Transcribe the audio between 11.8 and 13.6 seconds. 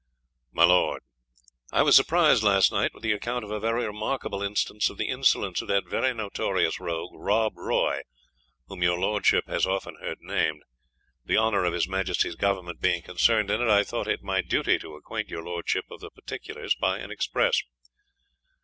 Majesty's Government being concerned